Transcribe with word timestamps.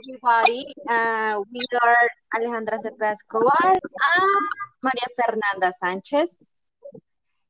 everybody. 0.00 0.62
Uh, 0.88 1.40
we 1.52 1.60
are 1.82 2.08
Alejandra 2.34 2.76
Cepeda 2.78 3.10
Escobar 3.12 3.72
and 3.72 4.44
Maria 4.82 5.08
Fernanda 5.16 5.72
Sanchez. 5.72 6.38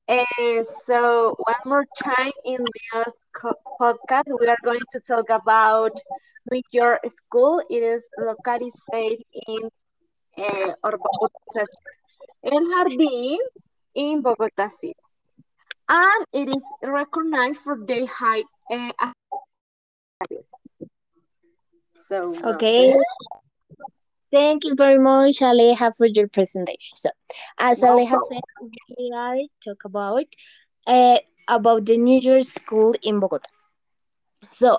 Uh, 0.09 0.63
so 0.63 1.37
one 1.39 1.63
more 1.65 1.87
time 2.03 2.33
in 2.45 2.59
the 2.65 3.15
podcast, 3.81 4.25
we 4.41 4.47
are 4.49 4.59
going 4.65 4.81
to 4.91 5.01
talk 5.01 5.27
about 5.31 5.92
New 6.51 6.63
York 6.72 7.01
School. 7.08 7.63
It 7.71 7.83
is 7.83 8.08
located 8.19 9.22
in 9.46 9.71
uh, 10.38 10.72
El 12.42 12.64
Jardín 12.72 13.38
in 13.94 14.22
Bogota 14.22 14.69
City. 14.69 14.96
And 15.88 16.24
it 16.32 16.48
is 16.48 16.64
recognized 16.82 17.60
for 17.60 17.77
their 17.87 18.06
high 18.06 18.42
uh, 18.70 19.12
so 22.10 22.34
okay. 22.45 22.95
Thank 24.32 24.64
you 24.64 24.74
very 24.77 24.98
much, 24.98 25.37
Aleja, 25.41 25.92
for 25.96 26.06
your 26.06 26.28
presentation. 26.28 26.96
So, 26.96 27.10
as 27.59 27.83
Aleja 27.83 28.19
said, 28.20 28.41
we 28.98 29.12
are 29.14 29.36
talk 29.64 29.84
about 29.84 30.24
uh, 30.86 31.19
about 31.48 31.86
the 31.86 31.98
New 31.98 32.20
York 32.20 32.45
School 32.45 32.95
in 33.02 33.20
Bogota. 33.20 33.48
So, 34.48 34.78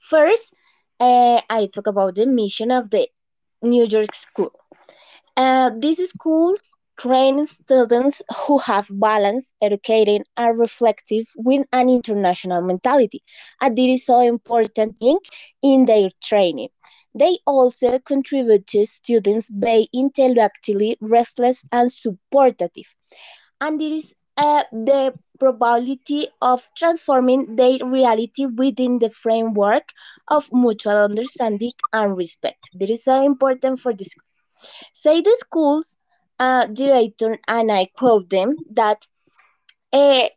first, 0.00 0.54
uh, 1.00 1.40
I 1.50 1.66
talk 1.74 1.86
about 1.86 2.14
the 2.16 2.26
mission 2.26 2.70
of 2.70 2.90
the 2.90 3.08
New 3.62 3.86
York 3.86 4.14
School. 4.14 4.52
Uh, 5.36 5.70
these 5.78 6.00
schools 6.10 6.74
train 6.98 7.44
students 7.46 8.22
who 8.46 8.58
have 8.58 8.88
balanced, 8.90 9.54
educated, 9.60 10.22
and 10.36 10.58
reflective 10.58 11.26
with 11.36 11.66
an 11.72 11.88
international 11.88 12.62
mentality. 12.62 13.22
And 13.60 13.76
this 13.76 14.00
is 14.00 14.06
so 14.06 14.20
important 14.20 14.98
thing 14.98 15.18
in 15.62 15.84
their 15.86 16.08
training. 16.22 16.68
They 17.14 17.38
also 17.46 17.98
contribute 17.98 18.66
to 18.68 18.86
students 18.86 19.50
being 19.50 19.86
intellectually 19.92 20.96
restless 21.00 21.64
and 21.72 21.92
supportive. 21.92 22.94
And 23.60 23.80
it 23.80 23.92
is 23.92 24.14
uh, 24.36 24.64
the 24.72 25.14
probability 25.38 26.28
of 26.40 26.68
transforming 26.76 27.56
their 27.56 27.78
reality 27.84 28.46
within 28.46 28.98
the 28.98 29.10
framework 29.10 29.88
of 30.28 30.48
mutual 30.52 30.96
understanding 30.96 31.72
and 31.92 32.16
respect. 32.16 32.68
This 32.74 32.90
is 32.90 33.04
so 33.04 33.24
important 33.24 33.80
for 33.80 33.92
this. 33.92 34.14
Say 34.92 35.20
the 35.20 35.36
schools 35.38 35.96
uh, 36.38 36.66
director, 36.66 37.38
and 37.48 37.70
I 37.70 37.86
quote 37.96 38.30
them, 38.30 38.56
that 38.70 39.06
uh, 39.92 40.28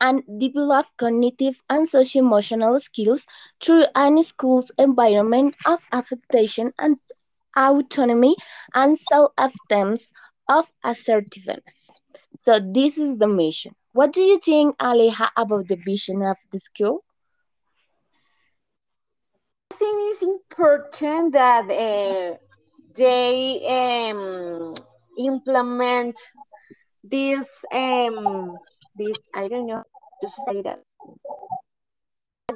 and 0.00 0.22
develop 0.38 0.86
cognitive 0.96 1.62
and 1.68 1.88
socio-emotional 1.88 2.78
skills 2.80 3.26
through 3.60 3.84
an 3.94 4.22
school's 4.22 4.70
environment 4.78 5.54
of 5.64 5.84
affectation 5.92 6.72
and 6.78 6.96
autonomy 7.56 8.36
and 8.74 8.98
self-esteem 8.98 9.94
of 10.48 10.72
assertiveness. 10.84 12.00
So 12.38 12.58
this 12.58 12.98
is 12.98 13.18
the 13.18 13.28
mission. 13.28 13.74
What 13.92 14.12
do 14.12 14.20
you 14.20 14.38
think, 14.38 14.76
Aleja, 14.78 15.30
about 15.36 15.68
the 15.68 15.76
vision 15.76 16.22
of 16.22 16.36
the 16.50 16.58
school? 16.58 17.04
I 19.56 19.74
think 19.74 19.96
it's 20.10 20.22
important 20.22 21.32
that 21.32 21.70
uh, 21.70 22.36
they 22.96 24.10
um, 24.10 24.74
implement 25.18 26.16
this 27.02 27.44
um 27.72 28.56
this 28.96 29.16
I 29.34 29.48
don't 29.48 29.66
know 29.66 29.82
to 30.22 30.28
say 30.28 30.62
that. 30.62 30.80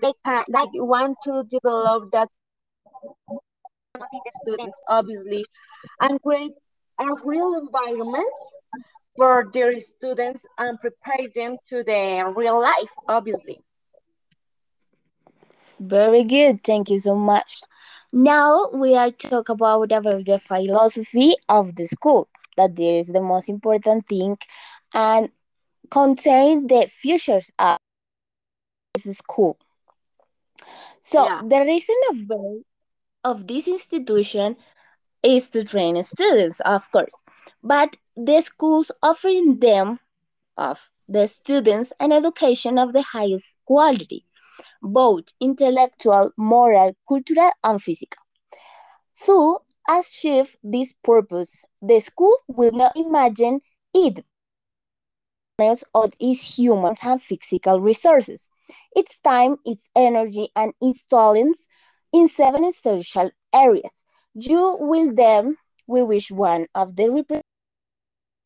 They 0.01 0.13
can 0.25 0.45
that 0.49 0.69
want 0.75 1.19
to 1.25 1.45
develop 1.45 2.11
that 2.13 2.29
students 4.29 4.81
obviously 4.89 5.45
and 6.01 6.21
create 6.23 6.53
a 6.99 7.07
real 7.25 7.55
environment 7.55 8.33
for 9.17 9.51
their 9.53 9.79
students 9.79 10.47
and 10.59 10.79
prepare 10.81 11.29
them 11.35 11.57
to 11.69 11.83
the 11.85 12.33
real 12.37 12.61
life 12.61 12.93
obviously. 13.09 13.61
Very 15.81 16.25
good. 16.25 16.63
Thank 16.65 16.91
you 16.91 16.99
so 16.99 17.15
much 17.17 17.63
now 18.13 18.71
we 18.73 18.97
are 18.97 19.11
talk 19.11 19.49
about 19.49 19.93
about 19.93 20.25
the 20.25 20.39
philosophy 20.39 21.35
of 21.49 21.75
the 21.77 21.87
school. 21.87 22.29
That 22.57 22.79
is 22.79 23.09
the 23.09 23.23
most 23.23 23.49
important 23.49 24.07
thing 24.07 24.37
and 24.95 25.31
contain 25.91 26.67
the 26.67 26.89
futures 26.89 27.51
of 27.59 27.79
this 28.95 29.19
school. 29.19 29.59
So 31.01 31.25
yeah. 31.25 31.43
the 31.47 31.61
reason 31.61 31.97
of 32.11 32.19
of 33.25 33.47
this 33.47 33.69
institution 33.69 34.57
is 35.23 35.51
to 35.51 35.65
train 35.65 36.03
students, 36.03 36.61
of 36.61 36.91
course, 36.93 37.23
but 37.63 37.97
the 38.17 38.41
schools 38.41 38.91
offering 39.03 39.59
them 39.61 39.99
of 40.57 40.91
the 41.09 41.27
students 41.27 41.93
an 42.01 42.13
education 42.13 42.79
of 42.79 42.93
the 42.93 43.03
highest 43.03 43.59
quality 43.65 44.25
both 44.83 45.25
intellectual, 45.41 46.33
moral, 46.37 46.95
cultural, 47.09 47.51
and 47.65 47.81
physical. 47.83 48.23
To 49.27 49.59
achieve 49.89 50.57
this 50.63 50.95
purpose, 51.03 51.65
the 51.81 52.01
school 52.01 52.37
will 52.49 52.73
not 52.73 52.97
imagine 52.97 53.61
it 53.95 54.25
of 55.95 56.13
its 56.21 56.57
human 56.57 56.95
and 57.03 57.23
physical 57.23 57.81
resources, 57.81 58.51
its 58.95 59.19
time, 59.21 59.57
its 59.65 59.91
energy, 59.95 60.49
and 60.55 60.73
its 60.81 61.07
talents 61.07 61.67
in 62.13 62.29
seven 62.29 62.65
essential 62.65 63.31
areas. 63.53 64.05
You 64.35 64.77
will 64.81 65.13
then 65.15 65.55
we 65.87 66.03
wish 66.03 66.31
one 66.31 66.67
of 66.75 66.97
the 66.97 67.11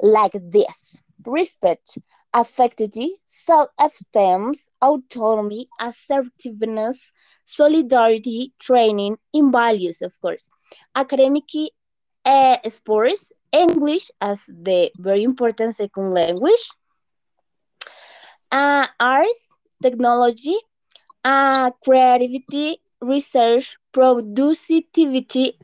like 0.01 0.33
this 0.33 1.03
respect, 1.27 1.99
affectivity, 2.35 3.09
self-esteem, 3.25 4.53
autonomy, 4.83 5.69
assertiveness, 5.81 7.13
solidarity, 7.45 8.53
training, 8.61 9.17
in 9.33 9.51
values, 9.53 10.03
of 10.03 10.19
course. 10.21 10.49
Academic 10.95 11.45
uh, 12.25 12.57
sports, 12.69 13.33
English 13.53 14.11
as 14.21 14.47
the 14.47 14.91
very 14.99 15.23
important 15.25 15.77
second 15.77 16.13
language, 16.13 16.65
uh, 18.51 18.87
arts, 19.01 19.57
technology, 19.83 20.57
uh, 21.25 21.71
creativity, 21.85 22.79
research, 23.01 23.77
productivity, 23.93 25.55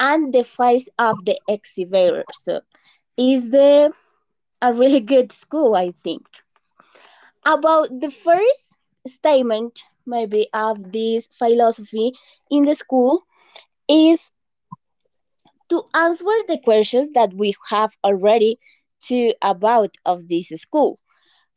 and 0.00 0.32
the 0.34 0.42
face 0.44 0.88
of 0.98 1.24
the 1.24 1.38
exhibitor. 1.48 2.24
So, 2.32 2.60
is 3.16 3.50
the 3.50 3.92
a 4.62 4.72
really 4.72 5.00
good 5.00 5.32
school, 5.32 5.74
I 5.74 5.90
think. 5.90 6.26
About 7.46 8.00
the 8.00 8.10
first 8.10 8.74
statement, 9.06 9.82
maybe, 10.06 10.48
of 10.52 10.92
this 10.92 11.26
philosophy 11.26 12.12
in 12.50 12.64
the 12.64 12.74
school 12.74 13.22
is 13.88 14.32
to 15.68 15.82
answer 15.94 16.24
the 16.48 16.58
questions 16.62 17.10
that 17.12 17.32
we 17.34 17.54
have 17.70 17.96
already 18.04 18.58
to 19.00 19.32
about 19.42 19.96
of 20.04 20.28
this 20.28 20.48
school. 20.56 20.98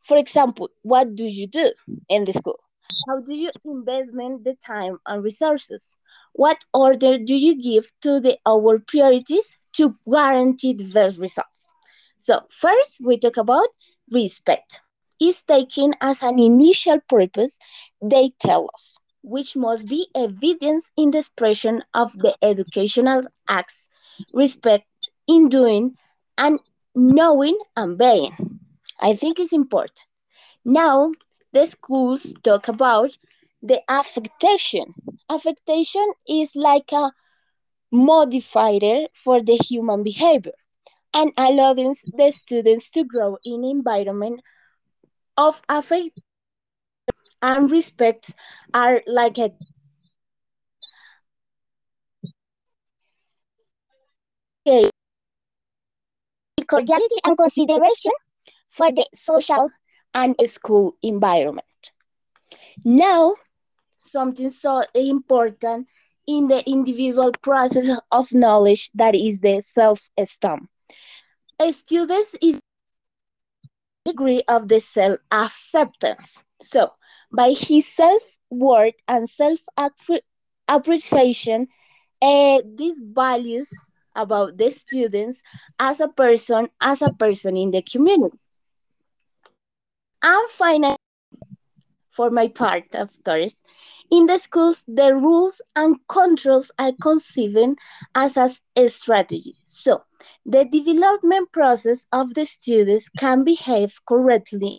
For 0.02 0.18
example, 0.18 0.70
what 0.84 1.16
do 1.16 1.26
you 1.26 1.48
do 1.48 1.72
in 2.10 2.26
the 2.26 2.34
school? 2.34 2.60
How 3.08 3.20
do 3.22 3.34
you 3.34 3.52
investment 3.66 4.44
the 4.44 4.56
time 4.56 5.00
and 5.06 5.24
resources? 5.24 5.98
What 6.34 6.64
order 6.74 7.18
do 7.18 7.36
you 7.36 7.56
give 7.62 7.92
to 8.02 8.20
the 8.20 8.38
our 8.46 8.80
priorities 8.80 9.58
to 9.74 9.98
guarantee 10.10 10.74
the 10.74 10.86
best 10.86 11.18
results? 11.20 11.72
So 12.22 12.42
first 12.50 13.00
we 13.04 13.18
talk 13.18 13.38
about 13.38 13.70
respect. 14.12 14.82
Is 15.20 15.42
taken 15.44 15.94
as 16.02 16.22
an 16.24 16.40
initial 16.40 17.00
purpose, 17.10 17.60
they 18.02 18.30
tell 18.40 18.70
us, 18.76 18.98
which 19.24 19.56
must 19.56 19.88
be 19.88 20.08
evidence 20.16 20.92
in 20.98 21.12
the 21.12 21.20
expression 21.20 21.84
of 21.94 22.14
the 22.22 22.36
educational 22.42 23.24
acts, 23.48 23.90
respect 24.34 24.88
in 25.28 25.50
doing 25.50 25.98
and 26.38 26.60
knowing 26.96 27.58
and 27.76 27.98
being. 27.98 28.60
I 29.00 29.14
think 29.16 29.40
it's 29.40 29.54
important. 29.54 30.00
Now, 30.66 31.12
the 31.54 31.66
schools 31.68 32.34
talk 32.44 32.68
about 32.68 33.18
the 33.62 33.82
affectation. 33.90 34.94
Affectation 35.30 36.08
is 36.28 36.56
like 36.56 36.92
a 36.94 37.12
modifier 37.92 39.08
for 39.14 39.42
the 39.42 39.56
human 39.58 40.04
behavior 40.04 40.54
and 41.14 41.32
allowing 41.38 41.96
the 42.18 42.32
students 42.32 42.90
to 42.92 43.04
grow 43.04 43.38
in 43.44 43.64
environment 43.64 44.42
of 45.38 45.62
affect 45.70 46.20
and 47.42 47.72
respect 47.72 48.34
are 48.74 49.02
like 49.08 49.38
a 49.38 49.52
cordiality 56.68 57.16
and 57.26 57.38
consideration 57.38 58.12
for 58.70 58.92
the 58.92 59.06
social 59.14 59.70
and 60.14 60.36
school 60.46 60.96
environment. 61.04 61.92
Now, 62.86 63.36
something 64.02 64.50
so 64.52 64.84
important 64.96 65.88
in 66.28 66.48
the 66.48 66.68
individual 66.70 67.32
process 67.42 68.00
of 68.12 68.34
knowledge 68.34 68.92
that 68.96 69.16
is 69.16 69.40
the 69.40 69.62
self-esteem. 69.62 70.71
A 71.62 71.72
student 71.72 72.26
is 72.42 72.60
degree 74.06 74.42
of 74.48 74.68
the 74.68 74.80
self-acceptance. 74.80 76.44
So, 76.62 76.92
by 77.32 77.54
his 77.56 77.88
self-worth 77.88 78.96
and 79.08 79.30
self-appreciation, 79.30 81.68
uh, 82.22 82.62
these 82.76 83.02
values 83.06 83.70
about 84.16 84.58
the 84.58 84.70
students 84.72 85.44
as 85.80 86.00
a 86.00 86.08
person, 86.08 86.70
as 86.82 87.02
a 87.02 87.14
person 87.14 87.56
in 87.58 87.72
the 87.72 87.82
community. 87.84 88.38
And 90.24 90.50
finally, 90.50 90.96
for 92.22 92.30
my 92.30 92.48
part, 92.48 92.94
of 92.94 93.10
course, 93.24 93.56
in 94.12 94.28
the 94.28 94.38
schools, 94.38 94.84
the 94.88 95.16
rules 95.16 95.60
and 95.76 95.96
controls 96.08 96.72
are 96.78 96.92
conceived 97.02 97.80
as 98.14 98.38
a 98.38 98.88
strategy. 98.90 99.56
So, 99.66 100.04
the 100.46 100.66
development 100.66 101.52
process 101.52 102.06
of 102.14 102.36
the 102.36 102.46
students 102.46 103.10
can 103.18 103.44
behave 103.44 103.92
correctly 104.08 104.78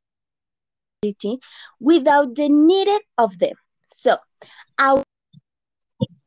without 1.81 2.37
the 2.37 2.49
need 2.49 2.89
of 3.19 3.37
them. 3.41 3.57
So, 3.87 4.19
our 4.79 5.03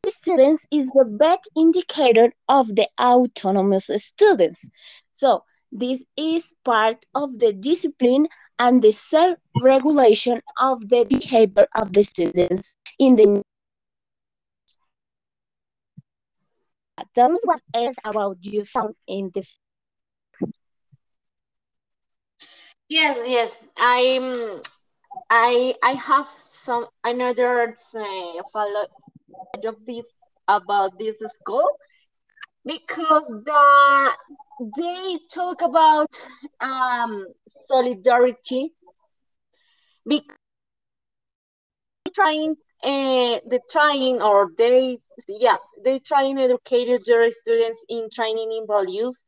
students 0.09 0.68
is 0.69 0.88
the 0.88 1.06
best 1.06 1.50
indicator 1.56 2.33
of 2.50 2.75
the 2.75 2.89
autonomous 3.00 3.89
students. 3.95 4.68
So, 5.13 5.45
this 5.71 6.03
is 6.18 6.53
part 6.65 7.06
of 7.15 7.39
the 7.39 7.53
discipline 7.53 8.27
and 8.60 8.81
the 8.81 8.92
self-regulation 8.92 10.42
of 10.60 10.90
the 10.90 11.04
behavior 11.06 11.68
of 11.75 11.94
the 11.94 12.04
students 12.04 12.75
in 13.00 13.16
the 13.16 13.42
Tell 17.13 17.31
us 17.34 17.46
what 17.46 17.62
else 17.74 17.96
about 18.04 18.38
you 18.46 18.63
found 18.66 18.96
in 19.07 19.31
the 19.34 19.44
Yes, 22.90 23.28
yes. 23.28 23.57
I'm 23.78 24.62
I 25.30 25.75
I 25.84 25.92
have 25.94 26.28
some 26.28 26.86
another 27.04 27.74
uh, 27.96 28.44
follow 28.54 28.86
of 29.66 29.86
this 29.86 30.07
about 30.48 30.98
this 31.00 31.18
school 31.42 31.68
because 32.66 33.28
the 33.46 34.12
they 34.78 35.19
talk 35.31 35.62
about 35.62 36.12
um 36.62 37.25
solidarity 37.65 38.73
because 40.07 40.38
trying 42.13 42.56
uh, 42.83 43.39
the 43.51 43.59
trying 43.69 44.21
or 44.21 44.51
they 44.57 44.97
yeah 45.27 45.57
they 45.83 46.00
trying 46.00 46.38
educated 46.38 47.01
their 47.06 47.29
students 47.31 47.83
in 47.89 48.09
training 48.09 48.51
in 48.51 48.65
values 48.67 49.25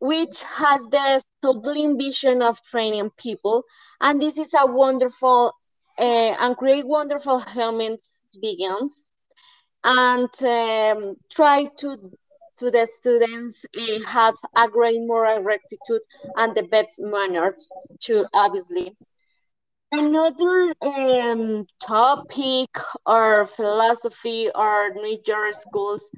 which 0.00 0.42
has 0.42 0.86
the 0.86 1.22
sublime 1.44 1.98
vision 1.98 2.42
of 2.42 2.62
training 2.62 3.10
people. 3.18 3.64
And 4.00 4.20
this 4.20 4.38
is 4.38 4.54
a 4.54 4.66
wonderful 4.66 5.52
uh, 5.98 6.02
and 6.02 6.56
great 6.56 6.86
wonderful 6.86 7.38
helmet 7.38 8.00
begins. 8.40 9.04
And 9.84 10.30
um, 10.42 11.16
try 11.30 11.66
to 11.78 12.10
to 12.60 12.70
the 12.70 12.86
students 12.86 13.64
uh, 13.76 14.00
have 14.06 14.34
a 14.54 14.68
great 14.68 15.00
moral 15.00 15.40
rectitude 15.40 16.02
and 16.36 16.54
the 16.54 16.62
best 16.62 17.00
manners 17.02 17.66
too 17.98 18.24
obviously. 18.32 18.94
Another 19.92 20.72
um, 20.82 21.66
topic 21.82 22.68
or 23.04 23.46
philosophy 23.46 24.50
or 24.54 24.94
major 24.94 25.48
schools 25.52 26.12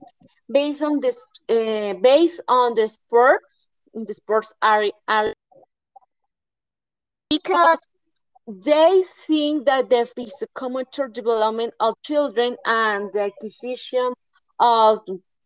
based 0.50 0.82
on 0.82 1.00
this 1.00 1.24
uh, 1.48 1.94
based 1.94 2.42
on 2.48 2.74
the 2.74 2.86
sports 2.86 3.68
the 3.94 4.14
sports 4.14 4.52
area, 4.62 4.92
area 5.08 5.34
because 7.30 7.78
they 8.46 9.04
think 9.26 9.66
that 9.66 9.88
the 9.88 10.06
physicomotor 10.16 11.10
development 11.12 11.72
of 11.80 11.94
children 12.02 12.56
and 12.66 13.12
the 13.12 13.22
acquisition 13.22 14.12
of 14.58 14.98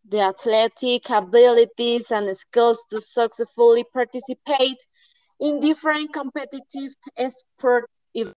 the 0.09 0.21
athletic 0.21 1.11
abilities 1.11 2.11
and 2.11 2.37
skills 2.37 2.85
to 2.91 3.03
successfully 3.09 3.85
participate 3.93 4.79
in 5.41 5.61
different 5.61 6.13
competitive 6.13 6.93
sport 7.29 7.89
events. 8.15 8.35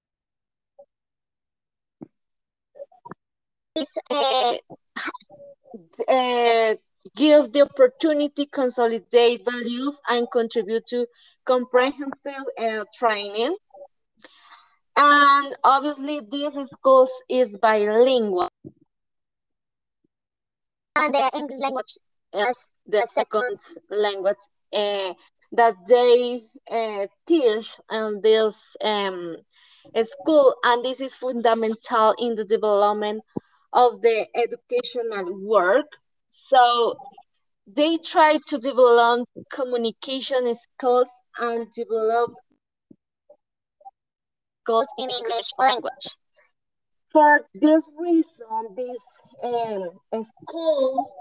Uh, 4.10 4.58
uh, 6.08 6.76
give 7.16 7.54
the 7.54 7.62
opportunity 7.62 8.46
consolidate 8.46 9.46
values 9.46 10.02
and 10.10 10.30
contribute 10.32 10.86
to 10.88 11.06
comprehensive 11.46 12.44
uh, 12.58 12.84
training 12.94 13.56
and 14.98 15.56
obviously 15.64 16.20
this 16.20 16.56
schools 16.70 17.12
is 17.30 17.58
bilingual 17.58 18.50
and 21.00 21.14
the 21.14 21.32
english 21.34 21.60
language 21.60 21.98
is 22.34 22.58
the 22.88 23.08
second 23.14 23.58
language 23.90 24.44
uh, 24.74 25.14
that 25.52 25.76
they 25.88 26.42
uh, 26.72 27.08
teach 27.28 27.76
in 27.92 28.20
this 28.22 28.76
um, 28.82 29.36
school 30.04 30.54
and 30.64 30.86
this 30.86 31.02
is 31.02 31.16
fundamental 31.16 32.14
in 32.20 32.36
the 32.36 32.46
development 32.46 33.24
of 33.74 34.02
the 34.02 34.28
educational 34.36 35.26
work 35.48 35.88
so 36.30 36.96
they 37.76 37.98
try 37.98 38.40
to 38.50 38.58
develop 38.58 39.28
communication 39.52 40.54
skills 40.56 41.12
and 41.40 41.68
develop 41.72 42.34
skills 44.64 44.88
in 44.98 45.10
English 45.10 45.52
language. 45.58 46.08
For 47.12 47.42
this 47.56 47.90
reason, 47.98 48.76
this 48.76 49.20
um, 49.44 50.24
school 50.24 51.12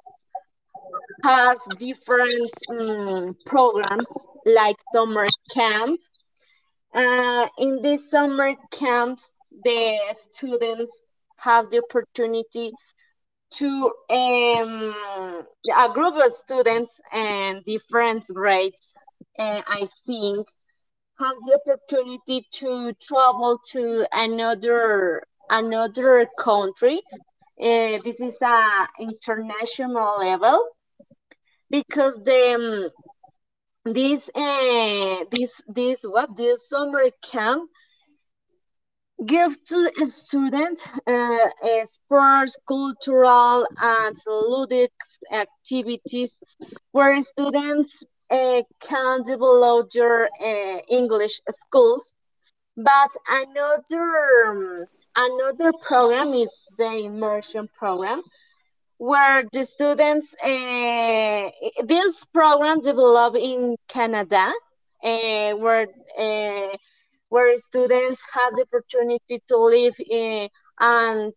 has 1.24 1.66
different 1.78 2.50
um, 2.70 3.36
programs 3.46 4.08
like 4.44 4.76
summer 4.94 5.26
camp. 5.54 6.00
Uh, 6.94 7.46
in 7.58 7.80
this 7.80 8.10
summer 8.10 8.54
camp, 8.70 9.18
the 9.64 9.98
students 10.12 11.06
have 11.36 11.70
the 11.70 11.82
opportunity 11.82 12.72
to 13.50 13.92
um, 14.10 14.94
a 15.74 15.92
group 15.94 16.14
of 16.16 16.32
students 16.32 17.00
and 17.12 17.64
different 17.64 18.24
grades, 18.34 18.94
uh, 19.38 19.62
I 19.66 19.88
think, 20.06 20.46
have 21.18 21.36
the 21.46 21.58
opportunity 21.66 22.46
to 22.52 22.92
travel 23.00 23.58
to 23.72 24.06
another 24.12 25.22
another 25.50 26.26
country. 26.38 27.00
Uh, 27.60 27.98
this 28.04 28.20
is 28.20 28.40
a 28.42 28.88
international 29.00 30.18
level 30.18 30.68
because 31.70 32.22
the 32.22 32.90
um, 33.84 33.94
this 33.94 34.28
uh, 34.34 35.24
this 35.30 35.50
this 35.68 36.02
what 36.04 36.36
this 36.36 36.68
summer 36.68 37.10
camp 37.22 37.70
give 39.24 39.62
to 39.64 39.90
a 40.00 40.06
student 40.06 40.80
uh, 41.06 41.48
sports, 41.84 42.56
cultural, 42.66 43.66
and 43.80 44.16
ludic 44.26 44.90
activities 45.32 46.38
where 46.92 47.20
students 47.22 47.96
uh, 48.30 48.62
can 48.80 49.22
develop 49.22 49.90
their 49.90 50.26
uh, 50.26 50.80
English 50.88 51.40
skills. 51.50 52.14
But 52.76 53.10
another 53.28 54.46
um, 54.46 54.86
another 55.18 55.72
program 55.82 56.28
is 56.32 56.48
the 56.76 56.90
immersion 57.04 57.68
program, 57.74 58.22
where 58.98 59.44
the 59.52 59.64
students 59.64 60.34
uh, 60.42 61.50
this 61.84 62.24
program 62.26 62.80
developed 62.80 63.36
in 63.36 63.76
Canada, 63.88 64.52
uh, 65.02 65.52
where 65.62 65.86
uh, 66.18 66.76
where 67.28 67.56
students 67.56 68.22
have 68.32 68.54
the 68.54 68.62
opportunity 68.62 69.38
to 69.48 69.56
live 69.56 69.96
in, 70.08 70.48
and 70.80 71.32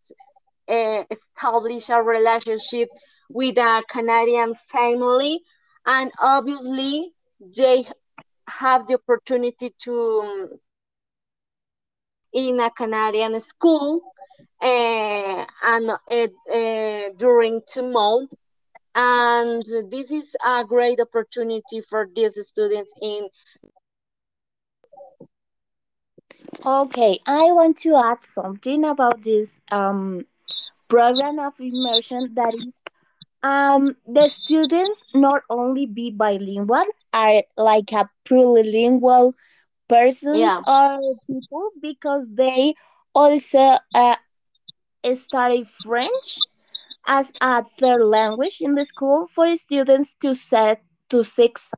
establish 0.67 1.89
a 1.89 2.01
relationship 2.01 2.89
with 3.29 3.57
a 3.57 3.83
Canadian 3.89 4.53
family. 4.53 5.41
And 5.85 6.11
obviously, 6.19 7.13
they 7.57 7.85
have 8.47 8.85
the 8.85 8.95
opportunity 8.95 9.73
to 9.83 10.59
in 12.33 12.59
a 12.59 12.69
Canadian 12.71 13.39
school 13.41 14.01
uh, 14.61 15.45
and 15.63 15.89
uh, 15.89 17.09
during 17.17 17.61
two 17.67 17.83
months. 17.91 18.35
And 18.95 19.63
this 19.89 20.11
is 20.11 20.35
a 20.45 20.63
great 20.65 20.99
opportunity 20.99 21.81
for 21.81 22.07
these 22.13 22.35
students 22.47 22.93
in 23.01 23.29
Okay, 26.65 27.19
I 27.25 27.51
want 27.51 27.77
to 27.77 27.95
add 27.95 28.23
something 28.23 28.83
about 28.85 29.21
this 29.23 29.61
um 29.71 30.25
program 30.87 31.39
of 31.39 31.59
immersion 31.59 32.33
that 32.39 32.53
is 32.55 32.81
um 33.43 33.95
the 34.17 34.27
students 34.27 35.03
not 35.13 35.43
only 35.49 35.85
be 35.85 36.11
bilingual 36.11 36.85
are 37.13 37.43
like 37.57 37.91
a 37.93 38.09
plurilingual 38.25 39.33
persons 39.91 40.59
Yeah. 40.59 40.61
or 40.67 40.99
people 41.29 41.69
because 41.81 42.35
they 42.35 42.73
also 43.13 43.75
uh, 43.95 44.15
study 45.15 45.63
French 45.63 46.47
as 47.07 47.33
a 47.41 47.63
third 47.63 48.03
language 48.03 48.57
in 48.61 48.75
the 48.75 48.85
school 48.85 49.27
for 49.27 49.53
students 49.55 50.13
to 50.21 50.33
set 50.33 50.83
to 51.09 51.23
six 51.23 51.71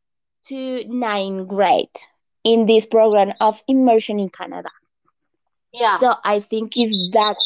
to 0.45 0.83
nine 0.87 1.45
grade 1.47 1.97
in 2.43 2.65
this 2.65 2.85
program 2.85 3.33
of 3.41 3.61
immersion 3.67 4.19
in 4.19 4.29
Canada. 4.29 4.69
Yeah. 5.73 5.97
So 5.97 6.13
I 6.23 6.39
think 6.39 6.77
is 6.77 6.95
that 7.13 7.37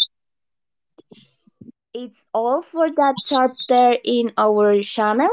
it's 1.94 2.28
all 2.34 2.62
for 2.62 2.90
that 2.90 3.16
chapter 3.26 3.98
in 4.04 4.32
our 4.38 4.82
channel. 4.82 5.30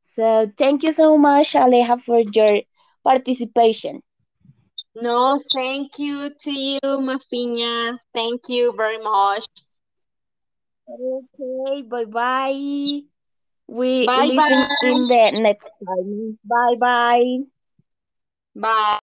So 0.00 0.50
thank 0.56 0.82
you 0.82 0.92
so 0.92 1.16
much, 1.18 1.52
Aleja, 1.54 2.00
for 2.00 2.20
your 2.20 2.62
participation. 3.04 4.02
No, 4.94 5.40
thank 5.54 5.98
you 5.98 6.30
to 6.40 6.50
you, 6.50 6.80
Mafiña. 6.84 7.98
Thank 8.12 8.42
you 8.48 8.72
very 8.76 8.98
much. 8.98 9.46
Okay, 10.88 11.82
bye 11.82 12.04
bye. 12.04 13.02
We 13.68 14.06
Bye 14.06 14.26
listen 14.26 14.62
in 14.82 15.06
the 15.08 15.30
next 15.40 15.70
time. 15.86 16.38
Bye 16.44 16.76
bye. 16.76 17.38
Bye. 18.54 19.00